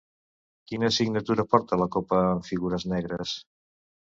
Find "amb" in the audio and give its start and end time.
2.23-2.49